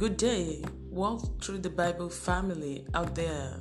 Good 0.00 0.16
day. 0.16 0.64
Walk 0.88 1.42
through 1.42 1.58
the 1.58 1.68
Bible 1.68 2.08
family 2.08 2.86
out 2.94 3.14
there. 3.14 3.60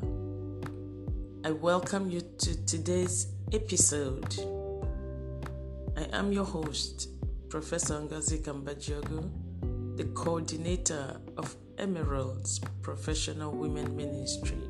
I 1.44 1.52
welcome 1.52 2.10
you 2.10 2.22
to 2.22 2.66
today's 2.66 3.28
episode. 3.52 4.40
I 5.98 6.08
am 6.14 6.32
your 6.32 6.46
host, 6.46 7.10
Professor 7.50 7.96
Ngozi 7.96 8.42
Kambadjogo, 8.42 9.30
the 9.98 10.06
coordinator 10.16 11.20
of 11.36 11.58
Emeralds 11.78 12.62
Professional 12.82 13.52
Women 13.52 13.94
Ministry. 13.98 14.64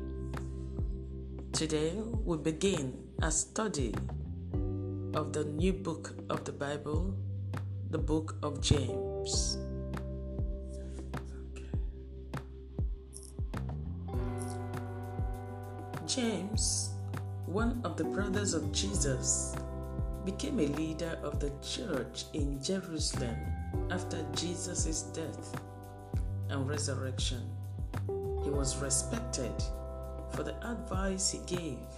Today 1.52 1.92
we 2.24 2.36
begin 2.38 2.98
a 3.22 3.30
study 3.30 3.94
of 5.14 5.32
the 5.32 5.44
new 5.44 5.72
book 5.72 6.14
of 6.30 6.44
the 6.44 6.52
Bible, 6.52 7.14
the 7.90 7.98
book 7.98 8.34
of 8.42 8.60
James. 8.60 9.56
James, 16.20 16.90
one 17.46 17.80
of 17.82 17.96
the 17.96 18.04
brothers 18.04 18.52
of 18.52 18.70
Jesus, 18.72 19.56
became 20.26 20.60
a 20.60 20.66
leader 20.66 21.18
of 21.22 21.40
the 21.40 21.50
church 21.62 22.24
in 22.34 22.62
Jerusalem 22.62 23.38
after 23.90 24.18
Jesus' 24.36 25.04
death 25.14 25.58
and 26.50 26.68
resurrection. 26.68 27.40
He 28.44 28.50
was 28.50 28.76
respected 28.82 29.54
for 30.34 30.42
the 30.42 30.54
advice 30.70 31.30
he 31.30 31.38
gave 31.46 31.88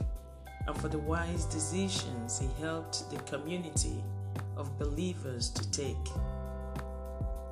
and 0.69 0.77
for 0.77 0.87
the 0.87 1.01
wise 1.01 1.47
decisions 1.47 2.39
he 2.39 2.47
helped 2.62 3.11
the 3.11 3.19
community 3.23 4.05
of 4.57 4.79
believers 4.79 5.51
to 5.51 5.69
take. 5.73 6.09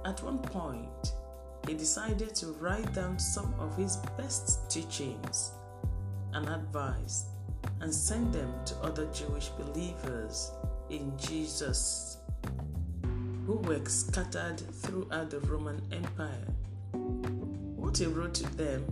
At 0.05 0.23
one 0.23 0.39
point, 0.39 1.15
he 1.67 1.75
decided 1.75 2.37
to 2.37 2.47
write 2.61 2.95
down 2.95 3.19
some 3.19 3.53
of 3.59 3.77
his 3.77 3.97
best 4.17 4.71
teachings 4.71 5.55
and 6.35 6.49
advice 6.49 7.27
and 7.81 7.95
send 7.95 8.33
them 8.33 8.53
to 8.67 8.75
other 8.77 9.07
Jewish 9.13 9.49
believers 9.49 10.53
in 10.89 11.13
Jesus 11.19 12.19
who 13.47 13.57
were 13.57 13.85
scattered 13.87 14.61
throughout 14.83 15.31
the 15.31 15.41
Roman 15.41 15.81
Empire. 15.93 16.47
What 17.77 17.97
he 17.97 18.07
wrote 18.07 18.35
to 18.35 18.57
them 18.57 18.85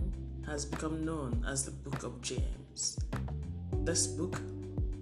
has 0.45 0.65
become 0.65 1.05
known 1.05 1.45
as 1.47 1.65
the 1.65 1.71
Book 1.71 2.03
of 2.03 2.21
James. 2.21 2.99
This 3.83 4.07
book 4.07 4.41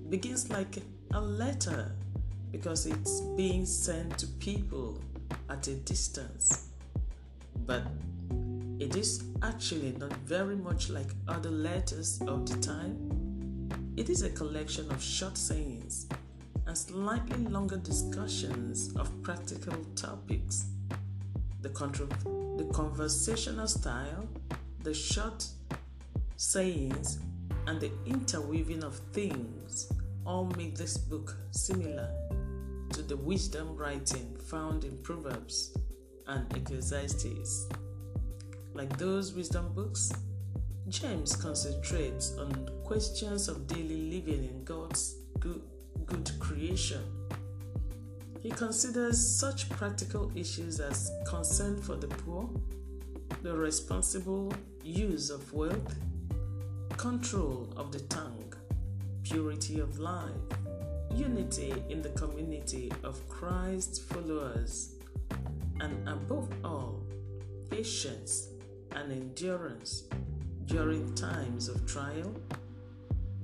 begins 0.09 0.49
like 0.49 0.77
a 1.13 1.21
letter 1.21 1.91
because 2.51 2.85
it's 2.85 3.21
being 3.35 3.65
sent 3.65 4.17
to 4.19 4.27
people 4.39 5.01
at 5.49 5.67
a 5.67 5.75
distance. 5.75 6.67
But 7.65 7.83
it 8.79 8.95
is 8.95 9.23
actually 9.41 9.95
not 9.97 10.13
very 10.17 10.55
much 10.55 10.89
like 10.89 11.07
other 11.27 11.49
letters 11.49 12.21
of 12.27 12.47
the 12.47 12.57
time. 12.57 13.69
It 13.97 14.09
is 14.09 14.21
a 14.21 14.29
collection 14.29 14.89
of 14.91 15.01
short 15.01 15.35
sayings 15.35 16.07
and 16.67 16.77
slightly 16.77 17.37
longer 17.45 17.77
discussions 17.77 18.95
of 18.95 19.09
practical 19.23 19.73
topics. 19.95 20.67
The, 21.61 21.69
contra- 21.69 22.05
the 22.05 22.69
conversational 22.71 23.67
style, 23.67 24.27
the 24.83 24.93
short 24.93 25.47
sayings, 26.35 27.19
and 27.65 27.81
the 27.81 27.91
interweaving 28.05 28.83
of 28.83 28.99
themes 29.11 29.91
all 30.23 30.45
make 30.55 30.75
this 30.75 30.97
book 30.97 31.35
similar 31.49 32.09
to 32.91 33.01
the 33.01 33.17
wisdom 33.17 33.75
writing 33.75 34.37
found 34.49 34.83
in 34.83 34.97
Proverbs 34.99 35.75
and 36.27 36.55
Ecclesiastes. 36.55 37.67
Like 38.77 38.95
those 38.99 39.33
wisdom 39.33 39.73
books, 39.73 40.13
James 40.87 41.35
concentrates 41.35 42.37
on 42.37 42.69
questions 42.83 43.47
of 43.47 43.65
daily 43.65 44.11
living 44.11 44.43
in 44.43 44.63
God's 44.65 45.15
good, 45.39 45.63
good 46.05 46.29
creation. 46.39 47.01
He 48.39 48.51
considers 48.51 49.17
such 49.17 49.67
practical 49.71 50.31
issues 50.35 50.79
as 50.79 51.11
concern 51.25 51.81
for 51.81 51.95
the 51.95 52.05
poor, 52.05 52.51
the 53.41 53.57
responsible 53.57 54.53
use 54.83 55.31
of 55.31 55.51
wealth, 55.51 55.95
control 56.97 57.73
of 57.77 57.91
the 57.91 58.01
tongue, 58.01 58.53
purity 59.23 59.79
of 59.79 59.97
life, 59.97 60.35
unity 61.15 61.73
in 61.89 62.03
the 62.03 62.09
community 62.09 62.91
of 63.03 63.27
Christ's 63.27 63.97
followers, 63.97 64.93
and 65.79 66.07
above 66.07 66.47
all, 66.63 67.01
patience 67.71 68.49
and 68.95 69.11
endurance 69.11 70.03
during 70.65 71.13
times 71.15 71.69
of 71.69 71.85
trial. 71.85 72.33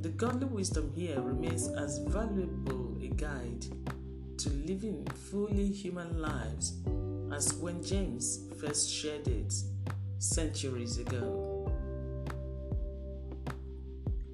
The 0.01 0.09
godly 0.09 0.47
wisdom 0.47 0.91
here 0.95 1.21
remains 1.21 1.67
as 1.69 1.99
valuable 1.99 2.97
a 3.01 3.07
guide 3.07 3.65
to 4.37 4.49
living 4.49 5.05
fully 5.31 5.67
human 5.67 6.21
lives 6.21 6.73
as 7.33 7.53
when 7.55 7.81
James 7.83 8.39
first 8.59 8.89
shared 8.89 9.27
it 9.27 9.53
centuries 10.19 10.97
ago. 10.97 11.71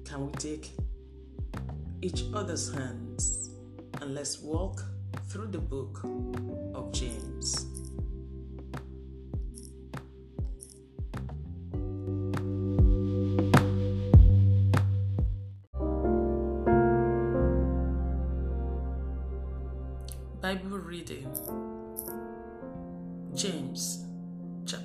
Can 0.04 0.26
we 0.26 0.32
take 0.32 0.72
each 2.02 2.24
other's 2.34 2.74
hands 2.74 3.50
and 4.00 4.14
let's 4.14 4.40
walk 4.40 4.82
through 5.28 5.48
the 5.48 5.58
book 5.58 6.00
of 6.74 6.90
James? 6.92 7.69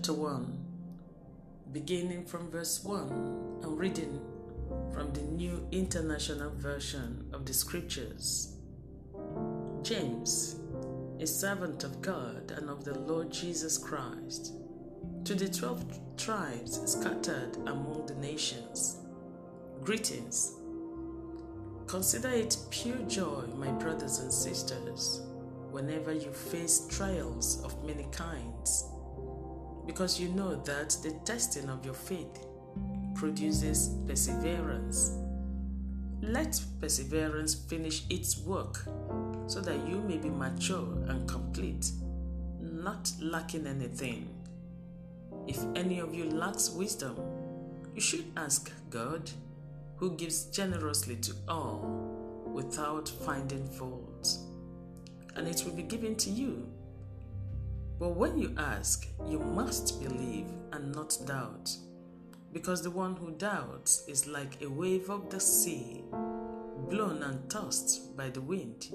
Chapter 0.05 0.21
1, 0.21 0.65
beginning 1.71 2.23
from 2.25 2.51
verse 2.51 2.83
1 2.83 3.09
and 3.63 3.79
reading 3.79 4.21
from 4.93 5.11
the 5.13 5.21
New 5.21 5.67
International 5.71 6.51
Version 6.51 7.27
of 7.33 7.43
the 7.43 7.53
Scriptures. 7.55 8.55
James, 9.81 10.57
a 11.19 11.25
servant 11.25 11.83
of 11.83 12.03
God 12.03 12.51
and 12.55 12.69
of 12.69 12.85
the 12.85 12.93
Lord 12.99 13.31
Jesus 13.31 13.79
Christ, 13.79 14.53
to 15.23 15.33
the 15.33 15.49
twelve 15.49 15.83
tribes 16.17 16.79
scattered 16.85 17.55
among 17.65 18.05
the 18.05 18.15
nations, 18.15 18.99
greetings. 19.83 20.53
Consider 21.87 22.29
it 22.29 22.55
pure 22.69 23.01
joy, 23.07 23.45
my 23.57 23.71
brothers 23.71 24.19
and 24.19 24.31
sisters 24.31 25.21
whenever 25.75 26.13
you 26.13 26.31
face 26.31 26.87
trials 26.89 27.61
of 27.65 27.83
many 27.83 28.07
kinds, 28.09 28.84
because 29.85 30.19
you 30.19 30.29
know 30.29 30.55
that 30.63 30.97
the 31.03 31.11
testing 31.25 31.69
of 31.69 31.85
your 31.85 31.93
faith 31.93 32.45
produces 33.13 33.95
perseverance. 34.07 35.17
Let 36.21 36.59
perseverance 36.81 37.53
finish 37.53 38.03
its 38.09 38.37
work 38.39 38.85
so 39.47 39.61
that 39.61 39.87
you 39.87 39.99
may 40.01 40.17
be 40.17 40.29
mature 40.29 40.87
and 41.07 41.27
complete, 41.27 41.91
not 42.59 43.11
lacking 43.21 43.67
anything. 43.67 44.29
If 45.47 45.63
any 45.75 45.99
of 45.99 46.15
you 46.15 46.25
lacks 46.25 46.69
wisdom, 46.71 47.15
you 47.93 48.01
should 48.01 48.25
ask 48.35 48.71
God, 48.89 49.29
who 49.97 50.11
gives 50.17 50.45
generously 50.45 51.15
to 51.17 51.33
all 51.47 52.43
without 52.53 53.07
finding 53.07 53.65
fault 53.67 54.37
and 55.35 55.47
it 55.47 55.63
will 55.65 55.73
be 55.73 55.83
given 55.83 56.15
to 56.15 56.29
you. 56.29 56.67
But 57.97 58.09
when 58.09 58.37
you 58.37 58.53
ask, 58.57 59.07
you 59.25 59.39
must 59.39 60.01
believe 60.01 60.47
and 60.73 60.93
not 60.93 61.17
doubt, 61.25 61.75
because 62.51 62.81
the 62.81 62.91
one 62.91 63.15
who 63.15 63.31
doubts 63.31 64.03
is 64.07 64.27
like 64.27 64.61
a 64.61 64.69
wave 64.69 65.09
of 65.09 65.29
the 65.29 65.39
sea, 65.39 66.03
blown 66.89 67.23
and 67.23 67.49
tossed 67.49 68.15
by 68.17 68.29
the 68.29 68.41
wind. 68.41 68.93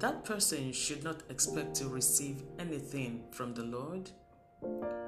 That 0.00 0.24
person 0.24 0.72
should 0.72 1.04
not 1.04 1.22
expect 1.30 1.74
to 1.76 1.88
receive 1.88 2.42
anything 2.58 3.24
from 3.30 3.54
the 3.54 3.64
Lord. 3.64 4.10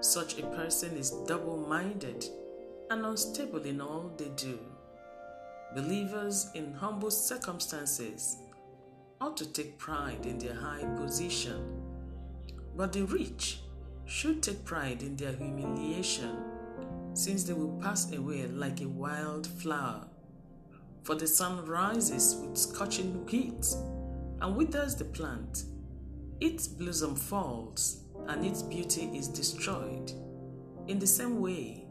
Such 0.01 0.39
a 0.39 0.47
person 0.47 0.97
is 0.97 1.11
double 1.27 1.57
minded 1.57 2.25
and 2.91 3.05
unstable 3.05 3.63
in 3.63 3.81
all 3.81 4.13
they 4.17 4.31
do. 4.37 4.59
Believers 5.75 6.51
in 6.55 6.73
humble 6.73 7.11
circumstances 7.11 8.37
ought 9.21 9.37
to 9.37 9.47
take 9.47 9.79
pride 9.79 10.25
in 10.25 10.39
their 10.39 10.55
high 10.55 10.85
position, 10.97 11.83
but 12.81 12.95
the 12.95 13.03
rich 13.03 13.59
should 14.07 14.43
take 14.43 14.65
pride 14.65 15.03
in 15.03 15.15
their 15.15 15.33
humiliation, 15.33 16.35
since 17.13 17.45
they 17.45 17.53
will 17.53 17.79
pass 17.79 18.11
away 18.11 18.47
like 18.47 18.81
a 18.81 18.89
wild 18.89 19.47
flower. 19.47 20.09
For 21.03 21.15
the 21.15 21.27
sun 21.27 21.67
rises 21.67 22.37
with 22.41 22.57
scorching 22.57 23.29
heat 23.29 23.67
and 24.41 24.57
withers 24.57 24.97
the 24.97 25.05
plant. 25.05 25.65
Its 26.41 26.69
blossom 26.69 27.17
falls, 27.17 28.05
and 28.29 28.47
its 28.47 28.63
beauty 28.63 29.11
is 29.15 29.29
destroyed. 29.29 30.13
In 30.89 30.99
the 30.99 31.07
same 31.07 31.39
way, 31.39 31.85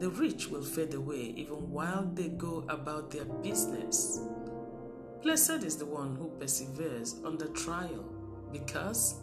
the 0.00 0.10
rich 0.10 0.48
will 0.48 0.60
fade 0.60 0.92
away 0.92 1.32
even 1.34 1.70
while 1.70 2.10
they 2.12 2.28
go 2.28 2.66
about 2.68 3.10
their 3.10 3.24
business. 3.24 4.20
Blessed 5.22 5.64
is 5.64 5.78
the 5.78 5.86
one 5.86 6.14
who 6.14 6.28
perseveres 6.38 7.14
under 7.24 7.46
trial, 7.48 8.04
because, 8.52 9.22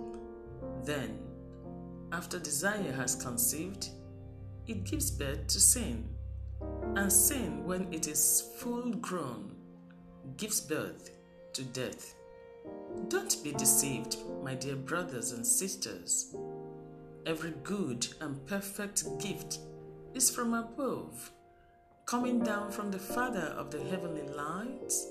Then, 0.83 1.19
after 2.11 2.39
desire 2.39 2.91
has 2.93 3.15
conceived, 3.15 3.89
it 4.67 4.83
gives 4.83 5.11
birth 5.11 5.47
to 5.47 5.59
sin. 5.59 6.07
And 6.95 7.11
sin, 7.11 7.63
when 7.65 7.91
it 7.93 8.07
is 8.07 8.51
full 8.57 8.91
grown, 8.93 9.55
gives 10.37 10.61
birth 10.61 11.11
to 11.53 11.63
death. 11.63 12.13
Don't 13.07 13.43
be 13.43 13.53
deceived, 13.53 14.17
my 14.43 14.55
dear 14.55 14.75
brothers 14.75 15.31
and 15.31 15.45
sisters. 15.45 16.35
Every 17.25 17.53
good 17.63 18.07
and 18.19 18.45
perfect 18.45 19.03
gift 19.19 19.59
is 20.13 20.29
from 20.29 20.53
above 20.53 21.31
coming 22.11 22.43
down 22.43 22.69
from 22.69 22.91
the 22.91 22.99
Father 22.99 23.55
of 23.57 23.71
the 23.71 23.81
heavenly 23.85 24.27
lights, 24.35 25.07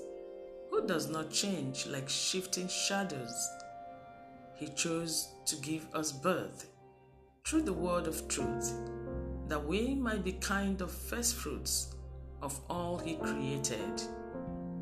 who 0.69 0.85
does 0.85 1.09
not 1.09 1.31
change 1.31 1.87
like 1.87 2.07
shifting 2.07 2.67
shadows. 2.67 3.49
He 4.61 4.67
chose 4.67 5.33
to 5.47 5.55
give 5.55 5.87
us 5.91 6.11
birth 6.11 6.69
through 7.43 7.63
the 7.63 7.73
word 7.73 8.05
of 8.05 8.27
truth, 8.27 8.71
that 9.47 9.65
we 9.65 9.95
might 9.95 10.23
be 10.23 10.33
kind 10.33 10.81
of 10.81 10.91
first 10.91 11.35
fruits 11.35 11.95
of 12.43 12.59
all 12.69 12.99
He 12.99 13.15
created. 13.15 14.03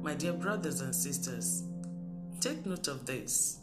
My 0.02 0.16
dear 0.16 0.34
brothers 0.34 0.82
and 0.82 0.94
sisters, 0.94 1.64
take 2.42 2.66
note 2.66 2.90
of 2.90 3.06
this. 3.06 3.62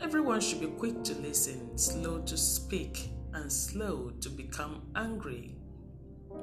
Everyone 0.00 0.40
should 0.40 0.62
be 0.62 0.68
quick 0.68 1.04
to 1.04 1.14
listen, 1.16 1.76
slow 1.76 2.20
to 2.22 2.38
speak, 2.38 3.10
and 3.34 3.52
slow 3.52 4.12
to 4.22 4.30
become 4.30 4.80
angry 4.96 5.54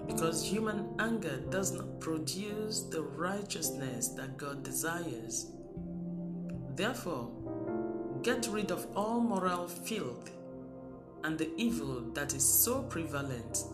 because 0.05 0.45
human 0.45 0.93
anger 0.99 1.37
does 1.49 1.71
not 1.71 1.99
produce 1.99 2.83
the 2.83 3.01
righteousness 3.01 4.09
that 4.09 4.37
God 4.37 4.61
desires. 4.61 5.51
Therefore, 6.75 7.31
get 8.21 8.47
rid 8.51 8.71
of 8.71 8.87
all 8.95 9.19
moral 9.19 9.67
filth 9.67 10.31
and 11.23 11.37
the 11.37 11.49
evil 11.57 12.01
that 12.13 12.33
is 12.33 12.47
so 12.47 12.83
prevalent, 12.83 13.65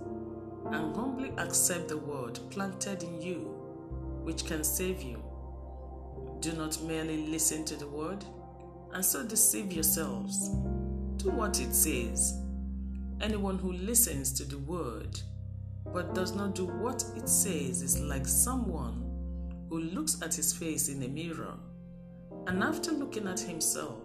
and 0.71 0.95
humbly 0.95 1.31
accept 1.37 1.87
the 1.89 1.97
word 1.97 2.39
planted 2.49 3.03
in 3.03 3.21
you, 3.21 3.39
which 4.23 4.45
can 4.45 4.63
save 4.63 5.01
you. 5.01 5.21
Do 6.39 6.53
not 6.53 6.81
merely 6.83 7.27
listen 7.27 7.63
to 7.65 7.75
the 7.75 7.87
word 7.87 8.23
and 8.93 9.03
so 9.03 9.23
deceive 9.23 9.71
yourselves. 9.71 10.49
Do 11.17 11.29
what 11.29 11.59
it 11.59 11.73
says. 11.73 12.39
Anyone 13.21 13.57
who 13.59 13.73
listens 13.73 14.31
to 14.33 14.43
the 14.43 14.57
word 14.59 15.19
but 15.93 16.15
does 16.15 16.33
not 16.33 16.55
do 16.55 16.65
what 16.65 17.03
it 17.15 17.27
says 17.29 17.81
is 17.81 17.99
like 17.99 18.27
someone 18.27 19.09
who 19.69 19.79
looks 19.79 20.21
at 20.21 20.33
his 20.33 20.53
face 20.53 20.89
in 20.89 21.03
a 21.03 21.07
mirror 21.07 21.53
and 22.47 22.63
after 22.63 22.91
looking 22.91 23.27
at 23.27 23.39
himself 23.39 24.01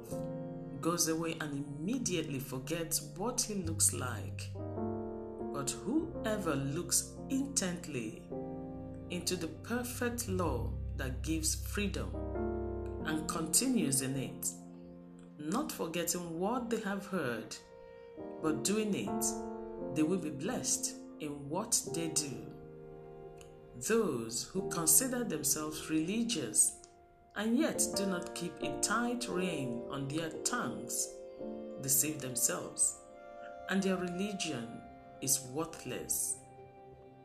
goes 0.80 1.08
away 1.08 1.36
and 1.40 1.64
immediately 1.80 2.38
forgets 2.38 3.02
what 3.16 3.40
he 3.40 3.54
looks 3.54 3.92
like. 3.92 4.50
But 5.52 5.70
whoever 5.70 6.54
looks 6.54 7.12
intently 7.30 8.22
into 9.10 9.36
the 9.36 9.48
perfect 9.48 10.28
law 10.28 10.70
that 10.96 11.22
gives 11.22 11.54
freedom 11.54 12.10
and 13.06 13.26
continues 13.28 14.02
in 14.02 14.16
it, 14.16 14.48
not 15.38 15.72
forgetting 15.72 16.38
what 16.38 16.70
they 16.70 16.80
have 16.80 17.06
heard, 17.06 17.56
but 18.42 18.62
doing 18.62 18.94
it, 18.94 19.24
they 19.94 20.02
will 20.02 20.18
be 20.18 20.30
blessed 20.30 20.94
in 21.20 21.30
what 21.48 21.80
they 21.94 22.08
do. 22.08 22.30
Those 23.88 24.48
who 24.52 24.68
consider 24.68 25.24
themselves 25.24 25.88
religious 25.90 26.72
and 27.38 27.56
yet 27.56 27.80
do 27.96 28.04
not 28.04 28.34
keep 28.34 28.52
a 28.62 28.80
tight 28.80 29.26
rein 29.30 29.80
on 29.90 30.08
their 30.08 30.28
tongues 30.44 31.14
deceive 31.80 32.20
themselves, 32.20 32.96
and 33.70 33.80
their 33.80 33.96
religion 33.96 34.66
is 35.22 35.40
worthless. 35.52 36.36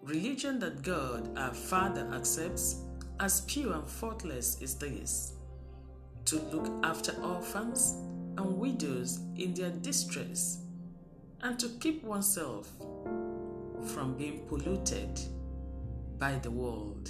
Religion 0.03 0.59
that 0.59 0.83
God 0.83 1.35
our 1.35 1.53
Father 1.53 2.07
accepts 2.13 2.81
as 3.19 3.41
pure 3.41 3.73
and 3.73 3.89
faultless 3.89 4.61
is 4.61 4.75
this 4.75 5.33
to 6.25 6.35
look 6.51 6.71
after 6.83 7.11
orphans 7.23 7.95
and 8.37 8.57
widows 8.57 9.19
in 9.35 9.53
their 9.55 9.71
distress, 9.71 10.59
and 11.41 11.59
to 11.59 11.69
keep 11.79 12.03
oneself 12.03 12.69
from 13.93 14.15
being 14.15 14.45
polluted 14.47 15.19
by 16.19 16.35
the 16.35 16.51
world. 16.51 17.09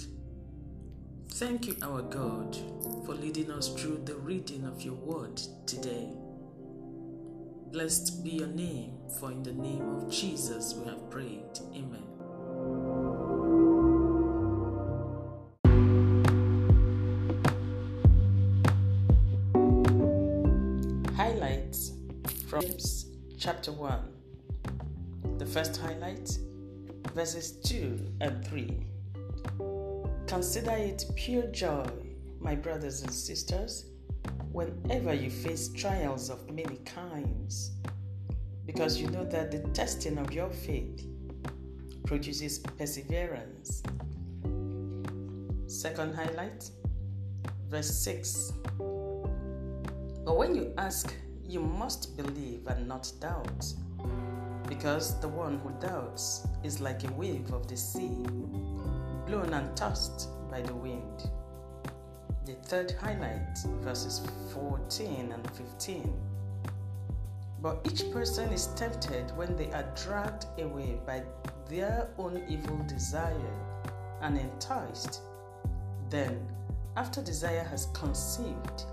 Thank 1.34 1.66
you, 1.66 1.76
our 1.82 2.00
God, 2.00 2.56
for 3.04 3.12
leading 3.12 3.50
us 3.50 3.66
through 3.68 4.02
the 4.04 4.14
reading 4.14 4.64
of 4.64 4.82
your 4.82 4.94
word 4.94 5.36
today. 5.66 6.12
Blessed 7.72 8.22
be 8.22 8.30
your 8.30 8.46
name, 8.46 8.92
for 9.18 9.32
in 9.32 9.42
the 9.42 9.52
name 9.52 9.96
of 9.96 10.08
Jesus 10.08 10.74
we 10.74 10.84
have 10.84 11.10
prayed. 11.10 11.58
Amen. 11.74 12.04
Highlights 21.16 21.94
from 22.46 22.62
chapter 23.40 23.72
1. 23.72 25.38
The 25.38 25.46
first 25.46 25.78
highlight 25.78 26.38
verses 27.12 27.56
2 27.64 27.98
and 28.20 28.46
3. 28.46 28.86
Consider 30.26 30.72
it 30.72 31.04
pure 31.16 31.46
joy, 31.48 31.86
my 32.40 32.54
brothers 32.54 33.02
and 33.02 33.12
sisters, 33.12 33.86
whenever 34.52 35.12
you 35.12 35.30
face 35.30 35.68
trials 35.68 36.30
of 36.30 36.50
many 36.50 36.78
kinds, 36.84 37.72
because 38.66 38.98
you 38.98 39.08
know 39.08 39.24
that 39.24 39.50
the 39.50 39.60
testing 39.74 40.18
of 40.18 40.32
your 40.32 40.50
faith 40.50 41.06
produces 42.06 42.58
perseverance. 42.58 43.82
Second 45.66 46.14
highlight, 46.14 46.70
verse 47.68 47.90
6. 47.90 48.52
But 50.24 50.36
when 50.38 50.54
you 50.54 50.72
ask, 50.78 51.14
you 51.46 51.60
must 51.60 52.16
believe 52.16 52.66
and 52.66 52.88
not 52.88 53.12
doubt 53.20 53.64
because 54.68 55.20
the 55.20 55.28
one 55.28 55.58
who 55.58 55.70
doubts 55.80 56.46
is 56.62 56.80
like 56.80 57.04
a 57.04 57.12
wave 57.12 57.52
of 57.52 57.68
the 57.68 57.76
sea, 57.76 58.24
blown 59.26 59.52
and 59.52 59.76
tossed 59.76 60.28
by 60.50 60.62
the 60.62 60.74
wind. 60.74 61.30
The 62.46 62.54
third 62.54 62.92
highlight, 62.92 63.58
verses 63.80 64.20
14 64.52 65.32
and 65.32 65.50
15. 65.52 66.12
But 67.62 67.80
each 67.90 68.10
person 68.12 68.52
is 68.52 68.66
tempted 68.76 69.34
when 69.36 69.56
they 69.56 69.70
are 69.72 69.90
dragged 70.04 70.46
away 70.58 70.98
by 71.06 71.22
their 71.68 72.08
own 72.18 72.42
evil 72.48 72.78
desire 72.86 73.32
and 74.20 74.38
enticed. 74.38 75.22
Then, 76.10 76.46
after 76.96 77.22
desire 77.22 77.64
has 77.64 77.86
conceived, 77.94 78.84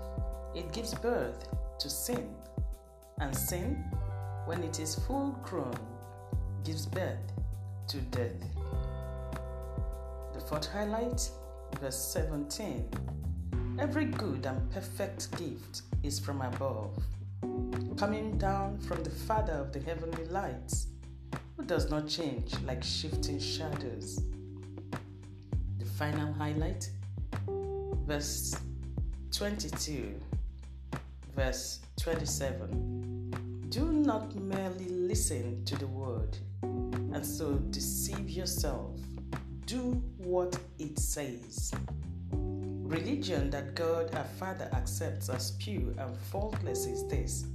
it 0.54 0.72
gives 0.72 0.94
birth 0.94 1.48
to 1.78 1.90
sin, 1.90 2.34
and 3.20 3.36
sin 3.36 3.84
when 4.46 4.62
it 4.62 4.80
is 4.80 4.94
full 4.94 5.38
grown, 5.42 5.76
gives 6.64 6.86
birth 6.86 7.32
to 7.88 7.98
death. 7.98 8.61
Fourth 10.48 10.70
highlight, 10.72 11.30
verse 11.80 11.96
17. 11.96 12.88
Every 13.78 14.04
good 14.04 14.44
and 14.44 14.70
perfect 14.70 15.30
gift 15.38 15.82
is 16.02 16.18
from 16.18 16.42
above, 16.42 16.96
coming 17.96 18.36
down 18.38 18.78
from 18.78 19.02
the 19.04 19.10
Father 19.10 19.52
of 19.52 19.72
the 19.72 19.80
heavenly 19.80 20.24
lights, 20.26 20.88
who 21.56 21.64
does 21.64 21.90
not 21.90 22.08
change 22.08 22.54
like 22.66 22.82
shifting 22.82 23.38
shadows. 23.38 24.22
The 25.78 25.84
final 25.84 26.32
highlight, 26.32 26.90
verse 28.06 28.54
22, 29.30 30.14
verse 31.34 31.80
27 32.00 33.66
Do 33.68 33.92
not 33.92 34.34
merely 34.34 34.88
listen 34.88 35.64
to 35.64 35.76
the 35.76 35.86
word 35.86 36.36
and 36.62 37.24
so 37.24 37.54
deceive 37.70 38.28
yourself. 38.28 38.98
Do 39.66 40.02
what 40.18 40.58
it 40.78 40.98
says. 40.98 41.72
Religion 42.32 43.48
that 43.50 43.74
God 43.74 44.14
our 44.14 44.24
Father 44.24 44.68
accepts 44.72 45.28
as 45.28 45.52
pure 45.52 45.92
and 45.98 46.16
faultless 46.30 46.86
is 46.86 47.06
this 47.08 47.46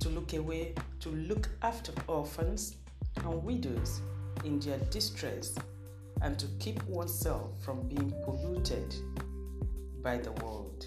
to 0.00 0.08
look 0.08 0.34
away, 0.34 0.74
to 1.00 1.08
look 1.10 1.48
after 1.62 1.92
orphans 2.08 2.76
and 3.16 3.42
widows 3.42 4.00
in 4.44 4.60
their 4.60 4.78
distress, 4.90 5.54
and 6.22 6.38
to 6.38 6.46
keep 6.58 6.82
oneself 6.84 7.50
from 7.64 7.88
being 7.88 8.12
polluted 8.24 8.94
by 10.02 10.18
the 10.18 10.32
world. 10.32 10.86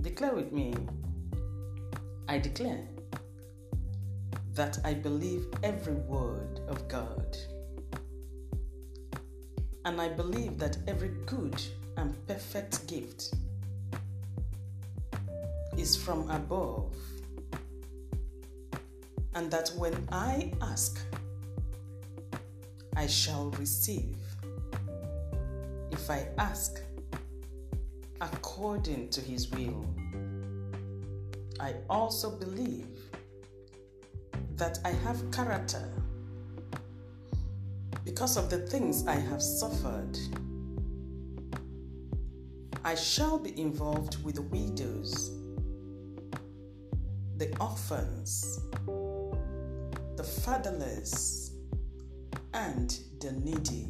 Declare 0.00 0.34
with 0.34 0.52
me 0.52 0.74
I 2.28 2.38
declare 2.38 2.88
that 4.54 4.78
I 4.84 4.94
believe 4.94 5.46
every 5.62 5.94
word 5.94 6.60
of 6.68 6.88
God. 6.88 7.36
And 9.84 10.00
I 10.00 10.08
believe 10.08 10.58
that 10.58 10.76
every 10.86 11.10
good 11.26 11.60
and 11.96 12.14
perfect 12.26 12.86
gift 12.86 13.34
is 15.76 15.96
from 15.96 16.30
above. 16.30 16.94
And 19.34 19.50
that 19.50 19.70
when 19.76 20.06
I 20.12 20.52
ask, 20.60 21.00
I 22.96 23.06
shall 23.06 23.50
receive. 23.50 24.16
If 25.90 26.10
I 26.10 26.28
ask 26.38 26.80
according 28.22 29.08
to 29.08 29.20
his 29.20 29.50
will. 29.50 29.84
I 31.58 31.74
also 31.90 32.30
believe 32.30 32.86
that 34.56 34.78
I 34.84 34.90
have 34.90 35.30
character 35.32 35.82
because 38.22 38.36
of 38.36 38.48
the 38.48 38.58
things 38.68 39.04
I 39.08 39.16
have 39.16 39.42
suffered. 39.42 40.16
I 42.84 42.94
shall 42.94 43.36
be 43.36 43.60
involved 43.60 44.22
with 44.22 44.36
the 44.36 44.42
widows, 44.42 45.32
the 47.38 47.52
orphans, 47.58 48.60
the 50.16 50.22
fatherless, 50.22 51.50
and 52.54 52.96
the 53.18 53.32
needy. 53.32 53.88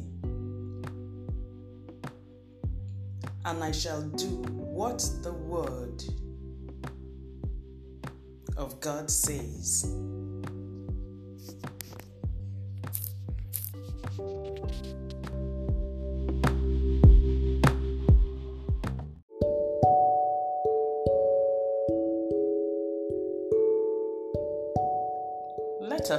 And 3.45 3.63
I 3.63 3.71
shall 3.71 4.01
do 4.01 4.41
what 4.47 5.07
the 5.21 5.33
word 5.33 6.03
of 8.57 8.79
God 8.79 9.11
says. 9.11 9.85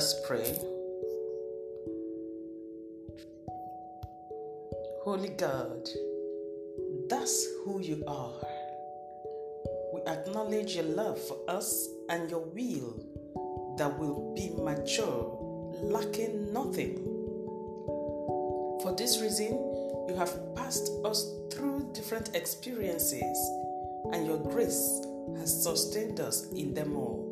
Us 0.04 0.20
pray. 0.26 0.54
Holy 5.02 5.30
God, 5.30 5.88
that's 7.08 7.46
who 7.64 7.80
you 7.80 8.04
are. 8.06 8.34
We 9.94 10.02
acknowledge 10.02 10.74
your 10.74 10.84
love 10.84 11.18
for 11.18 11.38
us 11.48 11.88
and 12.10 12.28
your 12.28 12.40
will 12.40 13.02
that 13.78 13.98
will 13.98 14.34
be 14.34 14.50
mature, 14.62 15.72
lacking 15.80 16.52
nothing. 16.52 16.96
For 18.82 18.94
this 18.98 19.22
reason, 19.22 19.52
you 20.06 20.16
have 20.18 20.54
passed 20.54 20.90
us 21.06 21.32
through 21.50 21.88
different 21.94 22.36
experiences, 22.36 23.38
and 24.12 24.26
your 24.26 24.36
grace 24.36 25.00
has 25.38 25.62
sustained 25.62 26.20
us 26.20 26.52
in 26.52 26.74
them 26.74 26.94
all. 26.94 27.24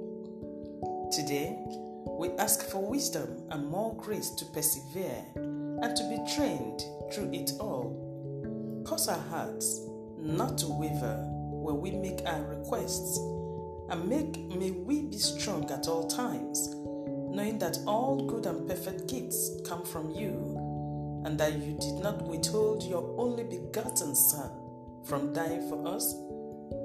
Today, 1.12 1.58
we 2.04 2.30
ask 2.38 2.68
for 2.68 2.84
wisdom 2.84 3.42
and 3.50 3.66
more 3.66 3.94
grace 3.96 4.30
to 4.30 4.44
persevere 4.46 5.24
and 5.36 5.96
to 5.96 6.08
be 6.08 6.34
trained 6.34 6.82
through 7.12 7.32
it 7.32 7.52
all. 7.58 7.98
Cause 8.86 9.08
our 9.08 9.18
hearts 9.30 9.80
not 10.18 10.58
to 10.58 10.68
waver 10.68 11.26
when 11.62 11.80
we 11.80 11.90
make 11.92 12.22
our 12.26 12.42
requests, 12.42 13.18
and 13.90 14.08
make 14.08 14.38
may 14.56 14.70
we 14.70 15.02
be 15.02 15.18
strong 15.18 15.70
at 15.70 15.86
all 15.86 16.06
times, 16.08 16.74
knowing 17.34 17.58
that 17.58 17.78
all 17.86 18.26
good 18.26 18.46
and 18.46 18.68
perfect 18.68 19.08
gifts 19.08 19.50
come 19.66 19.84
from 19.84 20.10
you, 20.10 21.22
and 21.24 21.38
that 21.38 21.54
you 21.54 21.78
did 21.78 22.02
not 22.02 22.22
withhold 22.22 22.82
your 22.82 23.14
only 23.18 23.44
begotten 23.44 24.14
Son 24.14 24.50
from 25.04 25.32
dying 25.32 25.68
for 25.68 25.86
us, 25.86 26.14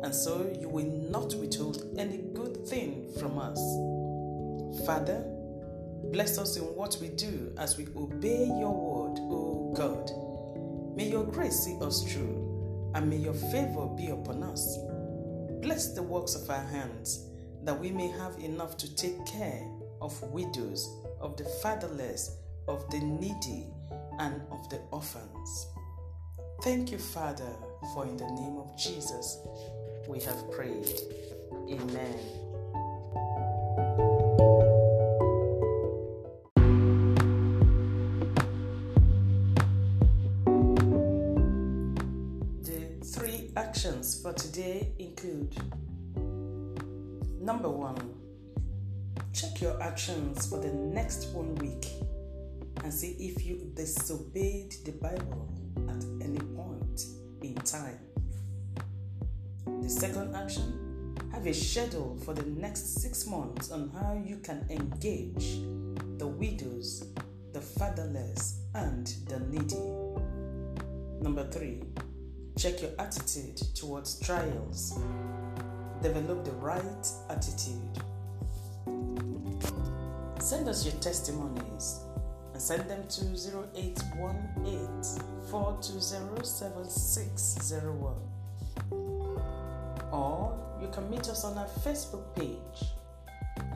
and 0.04 0.14
so 0.14 0.52
you 0.60 0.70
will 0.70 1.10
not 1.10 1.34
withhold 1.36 1.84
any 1.98 2.18
good 2.34 2.66
thing 2.68 3.12
from 3.20 3.40
us. 3.40 3.60
Father, 4.86 5.24
bless 6.12 6.38
us 6.38 6.58
in 6.58 6.64
what 6.64 6.98
we 7.02 7.10
do 7.10 7.54
as 7.58 7.78
we 7.78 7.88
obey 7.96 8.46
your 8.46 8.74
word, 8.74 9.18
O 9.20 9.74
God. 9.76 10.12
May 10.96 11.10
your 11.10 11.26
grace 11.26 11.60
see 11.60 11.78
us 11.82 12.04
through, 12.12 12.92
and 12.96 13.10
may 13.10 13.18
your 13.18 13.34
favor 13.34 13.88
be 13.96 14.08
upon 14.08 14.44
us. 14.44 14.78
Bless 15.62 15.94
the 15.94 16.04
works 16.04 16.36
of 16.36 16.50
our 16.50 16.64
hands, 16.64 17.26
that 17.64 17.80
we 17.80 17.92
may 17.92 18.08
have 18.08 18.38
enough 18.40 18.78
to 18.78 18.96
take 18.96 19.26
care 19.26 19.68
of 20.02 20.22
widows, 20.32 20.90
of 21.20 21.36
the 21.38 21.46
fatherless, 21.62 22.38
of 22.68 22.90
the 22.90 23.00
needy, 23.00 23.68
and 24.20 24.42
of 24.52 24.70
the 24.70 24.80
orphans. 24.92 25.68
Thank 26.64 26.92
you, 26.92 26.98
Father, 26.98 27.50
for 27.94 28.06
in 28.06 28.18
the 28.18 28.26
name 28.26 28.58
of 28.58 28.76
Jesus 28.78 29.40
we 30.08 30.20
have 30.22 30.52
prayed. 30.52 31.00
Amen. 31.70 32.47
Actions 43.58 44.22
for 44.22 44.34
today 44.34 44.92
include 45.00 45.56
number 47.42 47.68
one, 47.68 48.14
check 49.34 49.60
your 49.60 49.82
actions 49.82 50.46
for 50.46 50.60
the 50.60 50.72
next 50.72 51.30
one 51.30 51.56
week 51.56 51.88
and 52.84 52.94
see 52.94 53.16
if 53.20 53.44
you 53.44 53.72
disobeyed 53.74 54.76
the 54.86 54.92
Bible 54.92 55.52
at 55.90 56.06
any 56.24 56.38
point 56.56 57.02
in 57.42 57.56
time. 57.56 57.98
The 59.82 59.90
second 59.90 60.36
action, 60.36 61.16
have 61.34 61.48
a 61.48 61.54
schedule 61.54 62.16
for 62.24 62.36
the 62.36 62.46
next 62.62 63.02
six 63.02 63.26
months 63.26 63.72
on 63.72 63.90
how 63.90 64.22
you 64.24 64.38
can 64.38 64.68
engage 64.70 65.62
the 66.20 66.28
widows, 66.28 67.08
the 67.54 67.62
fatherless, 67.62 68.60
and 68.76 69.08
the 69.28 69.40
needy. 69.40 69.82
Number 71.24 71.50
three, 71.50 71.82
check 72.58 72.82
your 72.82 72.92
attitude 72.98 73.58
towards 73.76 74.20
trials. 74.20 75.00
Develop 76.02 76.44
the 76.44 76.52
right 76.54 77.08
attitude. 77.30 78.02
Send 80.40 80.68
us 80.68 80.84
your 80.84 80.96
testimonies 80.96 82.00
and 82.54 82.62
send 82.62 82.90
them 82.90 83.08
to 83.10 83.26
0818 83.76 83.96
420 85.52 86.44
7601. 86.44 88.16
Or 90.12 90.58
you 90.82 90.88
can 90.88 91.10
meet 91.12 91.30
us 91.30 91.44
on 91.46 91.58
our 91.60 91.68
Facebook 91.68 92.34
page. 92.36 92.90